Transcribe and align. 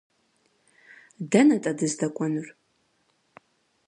Дэнэ-тӏэ 1.31 1.71
дыздэкӏуэнур? 1.77 2.47